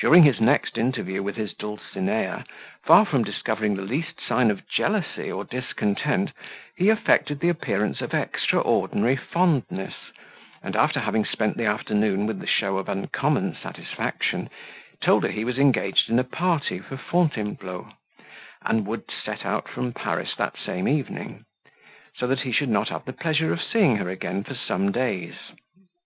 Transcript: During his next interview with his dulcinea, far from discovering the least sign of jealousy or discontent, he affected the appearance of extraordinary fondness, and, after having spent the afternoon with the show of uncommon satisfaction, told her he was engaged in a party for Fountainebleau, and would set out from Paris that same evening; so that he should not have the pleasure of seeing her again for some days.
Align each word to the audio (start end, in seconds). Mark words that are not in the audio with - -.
During 0.00 0.22
his 0.22 0.40
next 0.40 0.78
interview 0.78 1.22
with 1.22 1.36
his 1.36 1.52
dulcinea, 1.52 2.46
far 2.82 3.04
from 3.04 3.24
discovering 3.24 3.76
the 3.76 3.82
least 3.82 4.18
sign 4.18 4.50
of 4.50 4.66
jealousy 4.66 5.30
or 5.30 5.44
discontent, 5.44 6.32
he 6.76 6.88
affected 6.88 7.40
the 7.40 7.50
appearance 7.50 8.00
of 8.00 8.14
extraordinary 8.14 9.16
fondness, 9.16 9.92
and, 10.62 10.74
after 10.76 10.98
having 10.98 11.26
spent 11.26 11.58
the 11.58 11.66
afternoon 11.66 12.26
with 12.26 12.38
the 12.40 12.46
show 12.46 12.78
of 12.78 12.88
uncommon 12.88 13.54
satisfaction, 13.54 14.48
told 15.02 15.24
her 15.24 15.30
he 15.30 15.44
was 15.44 15.58
engaged 15.58 16.08
in 16.08 16.18
a 16.18 16.24
party 16.24 16.78
for 16.78 16.96
Fountainebleau, 16.96 17.90
and 18.64 18.86
would 18.86 19.10
set 19.10 19.44
out 19.44 19.68
from 19.68 19.92
Paris 19.92 20.34
that 20.36 20.56
same 20.56 20.88
evening; 20.88 21.44
so 22.16 22.26
that 22.26 22.40
he 22.40 22.50
should 22.50 22.70
not 22.70 22.88
have 22.88 23.04
the 23.04 23.12
pleasure 23.12 23.52
of 23.52 23.60
seeing 23.62 23.96
her 23.96 24.08
again 24.08 24.42
for 24.42 24.54
some 24.54 24.90
days. 24.90 25.34